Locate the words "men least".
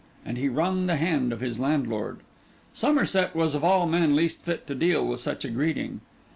3.85-4.41